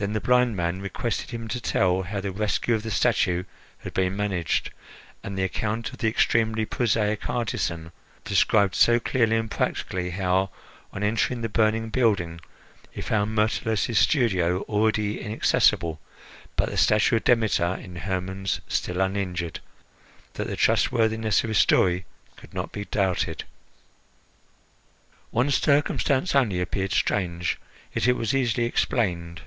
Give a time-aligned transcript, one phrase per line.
[0.00, 3.42] Then the blind man requested him to tell how the rescue of the statue
[3.80, 4.70] had been managed,
[5.24, 7.90] and the account of the extremely prosaic artisan
[8.24, 10.50] described so clearly and practically how,
[10.92, 12.40] on entering the burning building,
[12.92, 15.98] he found Myrtilus's studio already inaccessible,
[16.54, 19.58] but the statue of Demeter in Hermon's still uninjured,
[20.34, 22.04] that the trustworthiness of his story
[22.36, 23.42] could not be doubted.
[25.32, 27.58] One circumstance only appeared strange,
[27.92, 29.42] yet it was easily explained.